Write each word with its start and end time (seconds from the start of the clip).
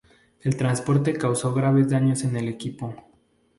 El 0.41 0.57
transporte 0.57 1.13
causó 1.13 1.53
graves 1.53 1.89
daños 1.91 2.23
en 2.23 2.35
el 2.35 2.47
equipo. 2.47 2.95